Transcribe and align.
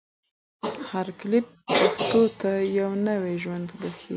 هر 0.91 1.07
کلیپ 1.19 1.45
پښتو 1.67 2.23
ته 2.39 2.51
یو 2.79 2.89
نوی 3.07 3.35
ژوند 3.43 3.67
بښي. 3.79 4.09